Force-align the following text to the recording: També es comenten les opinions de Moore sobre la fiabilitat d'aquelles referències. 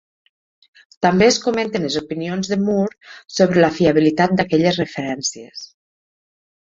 També 1.05 1.27
es 1.33 1.37
comenten 1.43 1.85
les 1.87 1.97
opinions 2.01 2.49
de 2.53 2.59
Moore 2.63 3.13
sobre 3.35 3.63
la 3.67 3.71
fiabilitat 3.79 4.35
d'aquelles 4.41 4.81
referències. 4.85 5.63